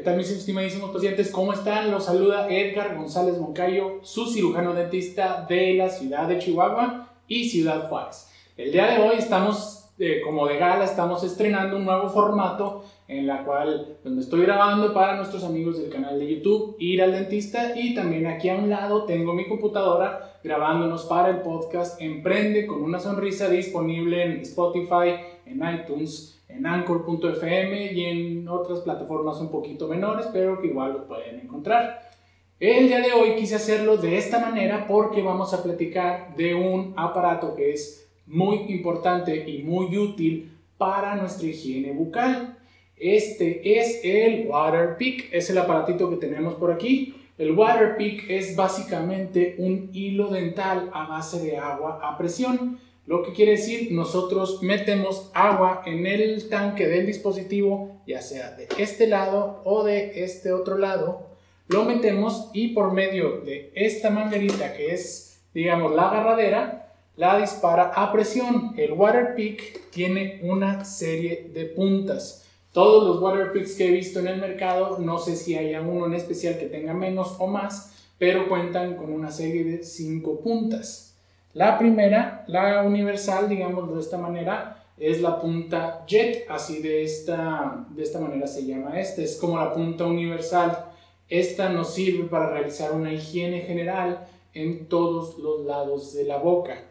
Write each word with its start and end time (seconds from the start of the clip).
¿Qué 0.00 0.04
tal 0.04 0.16
mis 0.16 0.30
estimadísimos 0.30 0.92
pacientes? 0.92 1.30
¿Cómo 1.30 1.52
están? 1.52 1.90
Los 1.90 2.06
saluda 2.06 2.48
Edgar 2.48 2.96
González 2.96 3.36
Moncayo, 3.36 3.98
su 4.00 4.24
cirujano 4.24 4.72
dentista 4.72 5.44
de 5.46 5.74
la 5.74 5.90
ciudad 5.90 6.26
de 6.26 6.38
Chihuahua 6.38 7.10
y 7.28 7.50
Ciudad 7.50 7.86
Juárez. 7.90 8.30
El 8.56 8.72
día 8.72 8.86
de 8.86 9.02
hoy 9.02 9.16
estamos, 9.18 9.90
eh, 9.98 10.22
como 10.24 10.46
de 10.46 10.56
gala, 10.56 10.86
estamos 10.86 11.22
estrenando 11.22 11.76
un 11.76 11.84
nuevo 11.84 12.08
formato 12.08 12.82
en 13.08 13.26
la 13.26 13.44
cual 13.44 13.98
donde 14.02 14.22
estoy 14.22 14.40
grabando 14.40 14.94
para 14.94 15.16
nuestros 15.16 15.44
amigos 15.44 15.78
del 15.78 15.90
canal 15.90 16.18
de 16.18 16.34
YouTube 16.34 16.76
Ir 16.78 17.02
al 17.02 17.12
Dentista 17.12 17.78
y 17.78 17.94
también 17.94 18.26
aquí 18.26 18.48
a 18.48 18.56
un 18.56 18.70
lado 18.70 19.04
tengo 19.04 19.34
mi 19.34 19.46
computadora 19.48 20.38
grabándonos 20.42 21.04
para 21.04 21.28
el 21.28 21.42
podcast 21.42 22.00
Emprende 22.00 22.66
con 22.66 22.80
una 22.80 23.00
sonrisa 23.00 23.50
disponible 23.50 24.22
en 24.22 24.40
Spotify, 24.40 25.16
en 25.44 25.60
iTunes, 25.62 26.39
en 26.54 26.66
anchor.fm 26.66 27.92
y 27.92 28.04
en 28.04 28.48
otras 28.48 28.80
plataformas 28.80 29.40
un 29.40 29.50
poquito 29.50 29.88
menores, 29.88 30.26
pero 30.32 30.60
que 30.60 30.68
igual 30.68 30.92
lo 30.92 31.06
pueden 31.06 31.40
encontrar. 31.40 32.10
El 32.58 32.88
día 32.88 33.00
de 33.00 33.12
hoy 33.12 33.36
quise 33.36 33.54
hacerlo 33.54 33.96
de 33.96 34.18
esta 34.18 34.38
manera 34.38 34.86
porque 34.86 35.22
vamos 35.22 35.54
a 35.54 35.62
platicar 35.62 36.36
de 36.36 36.54
un 36.54 36.92
aparato 36.96 37.54
que 37.54 37.72
es 37.72 38.06
muy 38.26 38.66
importante 38.68 39.48
y 39.48 39.62
muy 39.62 39.96
útil 39.96 40.52
para 40.76 41.16
nuestra 41.16 41.48
higiene 41.48 41.92
bucal. 41.92 42.58
Este 42.96 43.78
es 43.78 44.00
el 44.04 44.46
Water 44.46 44.96
es 45.32 45.48
el 45.48 45.56
aparatito 45.56 46.10
que 46.10 46.16
tenemos 46.16 46.54
por 46.54 46.70
aquí. 46.70 47.14
El 47.38 47.52
Water 47.52 47.96
es 48.28 48.54
básicamente 48.54 49.54
un 49.56 49.88
hilo 49.94 50.28
dental 50.28 50.90
a 50.92 51.06
base 51.06 51.42
de 51.42 51.56
agua 51.56 51.98
a 52.02 52.18
presión 52.18 52.78
lo 53.10 53.24
que 53.24 53.32
quiere 53.32 53.50
decir, 53.56 53.90
nosotros 53.90 54.62
metemos 54.62 55.32
agua 55.34 55.82
en 55.84 56.06
el 56.06 56.48
tanque 56.48 56.86
del 56.86 57.06
dispositivo, 57.06 58.00
ya 58.06 58.22
sea 58.22 58.52
de 58.52 58.68
este 58.78 59.08
lado 59.08 59.62
o 59.64 59.82
de 59.82 60.22
este 60.22 60.52
otro 60.52 60.78
lado, 60.78 61.26
lo 61.66 61.84
metemos 61.84 62.50
y 62.52 62.68
por 62.68 62.92
medio 62.92 63.40
de 63.40 63.72
esta 63.74 64.10
manguerita 64.10 64.74
que 64.74 64.94
es, 64.94 65.40
digamos, 65.52 65.92
la 65.92 66.08
agarradera, 66.08 66.92
la 67.16 67.36
dispara 67.40 67.90
a 67.96 68.12
presión. 68.12 68.74
El 68.76 68.92
water 68.92 69.34
pick 69.34 69.90
tiene 69.90 70.38
una 70.44 70.84
serie 70.84 71.50
de 71.52 71.64
puntas. 71.64 72.46
Todos 72.70 73.08
los 73.08 73.20
water 73.20 73.50
picks 73.50 73.74
que 73.74 73.88
he 73.88 73.90
visto 73.90 74.20
en 74.20 74.28
el 74.28 74.40
mercado, 74.40 75.00
no 75.00 75.18
sé 75.18 75.34
si 75.34 75.56
haya 75.56 75.80
uno 75.80 76.06
en 76.06 76.14
especial 76.14 76.58
que 76.58 76.66
tenga 76.66 76.94
menos 76.94 77.34
o 77.40 77.48
más, 77.48 77.92
pero 78.18 78.48
cuentan 78.48 78.94
con 78.94 79.12
una 79.12 79.32
serie 79.32 79.64
de 79.64 79.82
cinco 79.82 80.38
puntas. 80.38 81.09
La 81.52 81.78
primera, 81.78 82.44
la 82.46 82.82
universal, 82.82 83.48
digamos 83.48 83.92
de 83.92 84.00
esta 84.00 84.18
manera, 84.18 84.84
es 84.96 85.20
la 85.20 85.40
punta 85.40 86.04
jet, 86.06 86.46
así 86.48 86.80
de 86.80 87.02
esta, 87.02 87.86
de 87.90 88.02
esta 88.02 88.20
manera 88.20 88.46
se 88.46 88.66
llama 88.66 89.00
esta, 89.00 89.22
es 89.22 89.36
como 89.36 89.58
la 89.58 89.72
punta 89.72 90.04
universal. 90.04 90.86
Esta 91.28 91.70
nos 91.70 91.94
sirve 91.94 92.28
para 92.28 92.50
realizar 92.50 92.92
una 92.92 93.12
higiene 93.12 93.62
general 93.62 94.26
en 94.52 94.86
todos 94.86 95.38
los 95.38 95.64
lados 95.64 96.14
de 96.14 96.24
la 96.24 96.38
boca. 96.38 96.84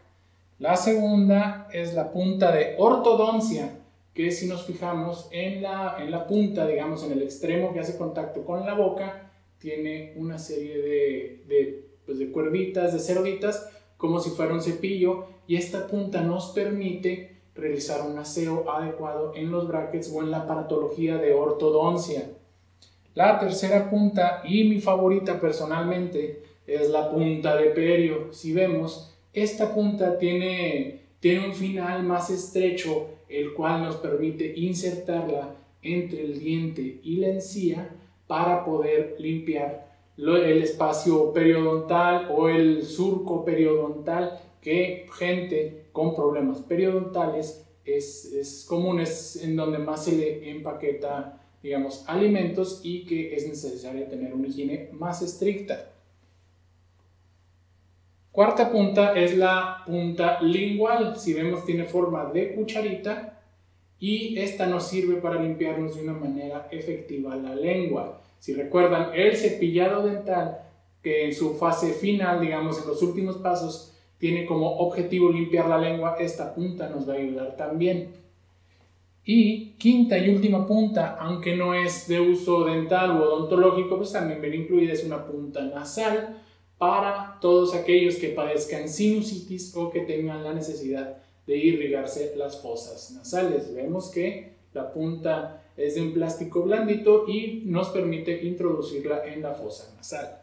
La 0.57 0.75
segunda 0.75 1.69
es 1.71 1.93
la 1.93 2.11
punta 2.11 2.51
de 2.51 2.75
ortodoncia, 2.77 3.77
que 4.13 4.31
si 4.31 4.47
nos 4.47 4.65
fijamos 4.65 5.29
en 5.31 5.61
la, 5.61 5.95
en 5.99 6.11
la 6.11 6.27
punta, 6.27 6.67
digamos 6.67 7.03
en 7.05 7.13
el 7.13 7.21
extremo 7.21 7.73
que 7.73 7.79
hace 7.79 7.97
contacto 7.97 8.43
con 8.43 8.65
la 8.65 8.73
boca, 8.73 9.29
tiene 9.59 10.13
una 10.17 10.37
serie 10.37 10.77
de, 10.81 11.43
de, 11.47 11.85
pues 12.05 12.19
de 12.19 12.31
cuerditas, 12.31 12.91
de 12.91 12.99
cerditas, 12.99 13.69
como 13.99 14.21
si 14.21 14.29
fuera 14.29 14.53
un 14.53 14.61
cepillo 14.61 15.25
y 15.45 15.57
esta 15.57 15.85
punta 15.85 16.21
nos 16.21 16.51
permite 16.51 17.35
realizar 17.53 18.09
un 18.09 18.17
aseo 18.17 18.71
adecuado 18.71 19.33
en 19.35 19.51
los 19.51 19.67
brackets 19.67 20.09
o 20.15 20.21
en 20.21 20.31
la 20.31 20.47
paratología 20.47 21.17
de 21.17 21.33
ortodoncia. 21.33 22.29
La 23.13 23.37
tercera 23.37 23.89
punta 23.89 24.41
y 24.45 24.63
mi 24.63 24.79
favorita 24.79 25.41
personalmente 25.41 26.43
es 26.65 26.89
la 26.89 27.11
punta 27.11 27.57
de 27.57 27.71
perio. 27.71 28.31
Si 28.31 28.53
vemos, 28.53 29.13
esta 29.33 29.75
punta 29.75 30.17
tiene, 30.17 31.01
tiene 31.19 31.47
un 31.47 31.53
final 31.53 32.03
más 32.03 32.29
estrecho, 32.29 33.07
el 33.27 33.53
cual 33.53 33.83
nos 33.83 33.97
permite 33.97 34.53
insertarla 34.55 35.55
entre 35.81 36.21
el 36.21 36.39
diente 36.39 37.01
y 37.03 37.17
la 37.17 37.27
encía 37.27 37.89
para 38.27 38.63
poder 38.63 39.17
limpiar 39.19 39.88
el 40.19 40.63
espacio 40.63 41.31
periodontal 41.31 42.29
o 42.31 42.49
el 42.49 42.83
surco 42.83 43.45
periodontal 43.45 44.39
que 44.61 45.07
gente 45.17 45.85
con 45.93 46.15
problemas 46.15 46.59
periodontales 46.59 47.65
es, 47.85 48.25
es 48.33 48.65
común, 48.67 48.99
es 48.99 49.41
en 49.41 49.55
donde 49.55 49.77
más 49.77 50.05
se 50.05 50.17
le 50.17 50.51
empaqueta, 50.51 51.41
digamos, 51.63 52.03
alimentos 52.07 52.81
y 52.83 53.05
que 53.05 53.33
es 53.35 53.47
necesario 53.47 54.07
tener 54.07 54.33
una 54.33 54.47
higiene 54.47 54.89
más 54.91 55.21
estricta. 55.21 55.93
Cuarta 58.31 58.71
punta 58.71 59.13
es 59.19 59.37
la 59.37 59.83
punta 59.85 60.41
lingual. 60.41 61.17
Si 61.17 61.33
vemos, 61.33 61.65
tiene 61.65 61.85
forma 61.85 62.25
de 62.25 62.53
cucharita 62.53 63.38
y 63.99 64.39
esta 64.39 64.65
nos 64.65 64.87
sirve 64.87 65.15
para 65.15 65.41
limpiarnos 65.41 65.95
de 65.95 66.03
una 66.03 66.13
manera 66.13 66.67
efectiva 66.71 67.35
la 67.35 67.53
lengua. 67.53 68.21
Si 68.39 68.53
recuerdan, 68.53 69.11
el 69.13 69.35
cepillado 69.35 70.07
dental, 70.07 70.59
que 71.03 71.25
en 71.25 71.33
su 71.33 71.55
fase 71.55 71.93
final, 71.93 72.39
digamos, 72.39 72.81
en 72.81 72.87
los 72.87 73.01
últimos 73.01 73.37
pasos, 73.37 73.93
tiene 74.17 74.45
como 74.45 74.77
objetivo 74.77 75.29
limpiar 75.29 75.67
la 75.67 75.77
lengua, 75.77 76.15
esta 76.19 76.53
punta 76.53 76.89
nos 76.89 77.07
va 77.07 77.13
a 77.13 77.17
ayudar 77.17 77.57
también. 77.57 78.13
Y 79.25 79.71
quinta 79.73 80.17
y 80.17 80.29
última 80.29 80.65
punta, 80.65 81.17
aunque 81.19 81.55
no 81.55 81.73
es 81.73 82.07
de 82.07 82.19
uso 82.19 82.63
dental 82.63 83.11
o 83.11 83.23
odontológico, 83.23 83.97
pues 83.97 84.11
también 84.11 84.41
viene 84.41 84.57
incluida, 84.57 84.93
es 84.93 85.03
una 85.03 85.25
punta 85.25 85.61
nasal 85.61 86.41
para 86.77 87.37
todos 87.41 87.75
aquellos 87.75 88.15
que 88.15 88.29
padezcan 88.29 88.87
sinusitis 88.87 89.75
o 89.75 89.89
que 89.91 90.01
tengan 90.01 90.43
la 90.43 90.53
necesidad 90.53 91.17
de 91.47 91.57
irrigarse 91.57 92.33
las 92.35 92.61
fosas 92.61 93.11
nasales. 93.11 93.73
Vemos 93.73 94.09
que 94.09 94.53
la 94.73 94.91
punta 94.91 95.63
es 95.75 95.95
de 95.95 96.01
un 96.01 96.13
plástico 96.13 96.61
blandito 96.63 97.25
y 97.27 97.63
nos 97.65 97.89
permite 97.89 98.43
introducirla 98.43 99.25
en 99.25 99.41
la 99.41 99.53
fosa 99.53 99.93
nasal. 99.95 100.41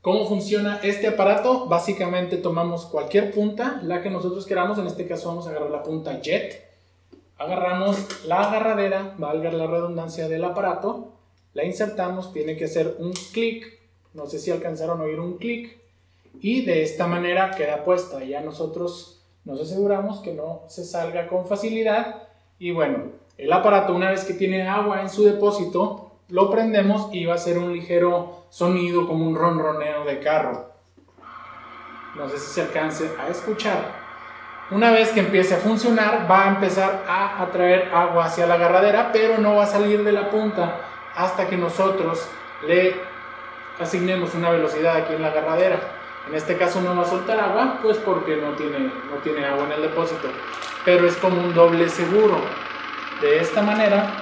¿Cómo 0.00 0.26
funciona 0.26 0.80
este 0.82 1.06
aparato? 1.06 1.68
Básicamente 1.68 2.36
tomamos 2.36 2.86
cualquier 2.86 3.30
punta, 3.30 3.80
la 3.84 4.02
que 4.02 4.10
nosotros 4.10 4.46
queramos, 4.46 4.76
en 4.78 4.88
este 4.88 5.06
caso 5.06 5.28
vamos 5.28 5.46
a 5.46 5.50
agarrar 5.50 5.70
la 5.70 5.84
punta 5.84 6.20
jet, 6.20 6.60
agarramos 7.38 8.26
la 8.26 8.48
agarradera, 8.48 9.14
valga 9.16 9.52
la 9.52 9.68
redundancia 9.68 10.28
del 10.28 10.42
aparato, 10.42 11.12
la 11.54 11.64
insertamos, 11.64 12.32
tiene 12.32 12.56
que 12.56 12.64
hacer 12.64 12.96
un 12.98 13.12
clic, 13.32 13.78
no 14.12 14.26
sé 14.26 14.40
si 14.40 14.50
alcanzaron 14.50 15.00
a 15.00 15.04
oír 15.04 15.20
un 15.20 15.38
clic, 15.38 15.78
y 16.40 16.64
de 16.64 16.82
esta 16.82 17.06
manera 17.06 17.50
queda 17.52 17.84
puesta, 17.84 18.22
ya 18.24 18.40
nosotros 18.40 19.24
nos 19.44 19.60
aseguramos 19.60 20.20
que 20.20 20.32
no 20.32 20.62
se 20.68 20.84
salga 20.84 21.26
con 21.28 21.46
facilidad 21.46 22.28
y 22.58 22.70
bueno, 22.70 23.12
el 23.38 23.52
aparato 23.52 23.94
una 23.94 24.10
vez 24.10 24.24
que 24.24 24.34
tiene 24.34 24.68
agua 24.68 25.02
en 25.02 25.10
su 25.10 25.24
depósito, 25.24 26.12
lo 26.28 26.50
prendemos 26.50 27.08
y 27.12 27.24
va 27.24 27.32
a 27.32 27.36
hacer 27.36 27.58
un 27.58 27.72
ligero 27.72 28.44
sonido 28.50 29.06
como 29.06 29.26
un 29.26 29.34
ronroneo 29.34 30.04
de 30.04 30.20
carro. 30.20 30.72
No 32.16 32.28
sé 32.28 32.38
si 32.38 32.52
se 32.52 32.62
alcance 32.62 33.10
a 33.18 33.28
escuchar. 33.28 34.02
Una 34.70 34.90
vez 34.90 35.10
que 35.10 35.20
empiece 35.20 35.54
a 35.54 35.58
funcionar, 35.58 36.30
va 36.30 36.44
a 36.44 36.48
empezar 36.48 37.04
a 37.08 37.42
atraer 37.42 37.90
agua 37.92 38.26
hacia 38.26 38.46
la 38.46 38.54
agarradera, 38.54 39.10
pero 39.12 39.38
no 39.38 39.56
va 39.56 39.64
a 39.64 39.66
salir 39.66 40.04
de 40.04 40.12
la 40.12 40.30
punta 40.30 40.80
hasta 41.14 41.46
que 41.46 41.56
nosotros 41.56 42.26
le 42.66 42.94
asignemos 43.80 44.34
una 44.34 44.50
velocidad 44.50 44.96
aquí 44.96 45.14
en 45.14 45.22
la 45.22 45.28
agarradera. 45.28 46.01
En 46.28 46.34
este 46.34 46.56
caso 46.56 46.80
no 46.80 46.94
va 46.94 47.02
a 47.02 47.08
soltar 47.08 47.38
agua, 47.40 47.80
pues 47.82 47.98
porque 47.98 48.36
no 48.36 48.54
tiene, 48.54 48.78
no 48.78 49.16
tiene 49.22 49.44
agua 49.44 49.64
en 49.64 49.72
el 49.72 49.82
depósito 49.82 50.28
pero 50.84 51.06
es 51.06 51.16
como 51.16 51.40
un 51.40 51.54
doble 51.54 51.88
seguro. 51.88 52.38
De 53.20 53.38
esta 53.38 53.62
manera, 53.62 54.20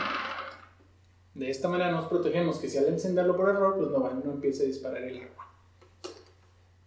de 1.34 1.50
esta 1.50 1.68
manera 1.68 1.90
nos 1.90 2.06
protegemos 2.06 2.58
que 2.58 2.68
si 2.68 2.78
al 2.78 2.86
encenderlo 2.86 3.36
por 3.36 3.48
error, 3.48 3.76
pues 3.76 3.90
no, 3.90 3.98
no 3.98 4.32
empiece 4.32 4.64
a 4.64 4.66
disparar 4.66 5.02
el 5.02 5.22
agua. 5.22 5.46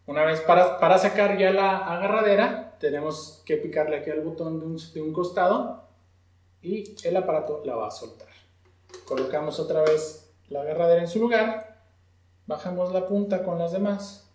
Una 0.06 0.26
vez 0.26 0.42
para, 0.42 0.80
para 0.80 0.98
sacar 0.98 1.38
ya 1.38 1.52
la 1.52 1.78
agarradera, 1.78 2.78
tenemos 2.80 3.42
que 3.46 3.58
picarle 3.58 3.98
aquí 3.98 4.12
al 4.12 4.22
botón 4.22 4.60
de 4.60 4.66
un, 4.66 4.78
de 4.94 5.02
un 5.02 5.14
costado 5.14 5.88
y 6.62 6.96
el 7.04 7.18
aparato 7.18 7.64
la 7.66 7.76
va 7.76 7.88
a 7.88 7.92
soltar. 7.92 8.28
Colocamos 9.06 9.60
otra 9.60 9.82
vez 9.82 10.36
la 10.50 10.62
agarradera 10.62 11.02
en 11.02 11.08
su 11.08 11.20
lugar, 11.20 11.82
bajamos 12.46 12.92
la 12.94 13.08
punta 13.08 13.44
con 13.44 13.58
las 13.58 13.72
demás 13.72 14.30